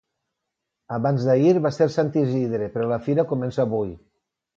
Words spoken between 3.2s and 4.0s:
comença avui